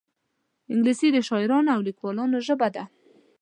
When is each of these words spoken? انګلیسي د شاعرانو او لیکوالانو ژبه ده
انګلیسي 0.71 1.07
د 1.13 1.17
شاعرانو 1.27 1.73
او 1.75 1.81
لیکوالانو 1.87 2.37
ژبه 2.47 2.67
ده 2.75 2.83